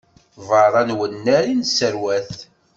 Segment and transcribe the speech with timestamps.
[0.47, 2.35] Beṛṛa n unnar i nesserwat.